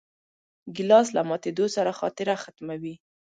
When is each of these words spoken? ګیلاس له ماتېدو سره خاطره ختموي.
ګیلاس 0.75 1.07
له 1.15 1.21
ماتېدو 1.29 1.65
سره 1.75 1.91
خاطره 1.99 2.33
ختموي. 2.43 2.95